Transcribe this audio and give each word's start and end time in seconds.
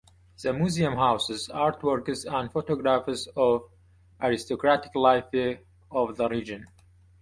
The 0.41 0.51
museum 0.51 0.95
houses 0.95 1.47
artworks 1.53 2.25
and 2.25 2.51
photographs 2.51 3.27
of 3.37 3.69
aristocratic 4.19 4.95
life 4.95 5.25
of 5.91 6.17
the 6.17 6.27
region. 6.27 6.65